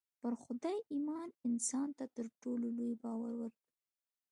[0.19, 3.67] پر خدای ايمان انسان ته تر ټولو لوی باور ورکوي.